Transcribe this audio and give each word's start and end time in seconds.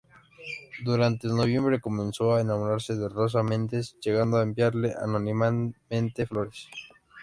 Durante 0.83 1.27
noviembre 1.27 1.79
comenzó 1.79 2.33
a 2.33 2.41
enamorarse 2.41 2.95
de 2.95 3.07
Rosa 3.07 3.43
Mendes 3.43 3.97
llegando 3.99 4.37
a 4.37 4.41
enviarle 4.41 4.95
anónimamente 4.99 6.25
flores. 6.25 6.67